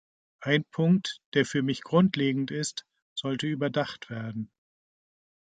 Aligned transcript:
Ein 0.39 0.63
Punkt, 0.65 1.21
der 1.35 1.45
für 1.45 1.61
mich 1.61 1.83
grundlegend 1.83 2.49
ist, 2.49 2.87
sollte 3.13 3.45
überdacht 3.45 4.09
werden. 4.09 4.49